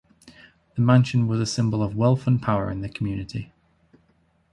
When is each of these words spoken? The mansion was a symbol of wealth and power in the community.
The 0.73 0.81
mansion 0.81 1.27
was 1.27 1.39
a 1.39 1.45
symbol 1.45 1.83
of 1.83 1.95
wealth 1.95 2.25
and 2.25 2.41
power 2.41 2.71
in 2.71 2.81
the 2.81 2.89
community. 2.89 3.53